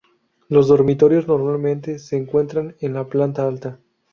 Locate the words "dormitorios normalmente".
0.67-1.99